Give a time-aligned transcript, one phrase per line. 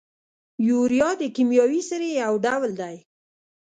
[0.67, 2.95] یوریا د کیمیاوي سرې یو ډول دی.